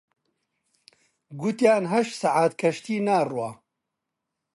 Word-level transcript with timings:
گوتیان 1.39 1.83
هەشت 1.93 2.13
سەعات 2.21 2.53
کەشتی 2.61 2.97
ناڕوا 3.07 3.49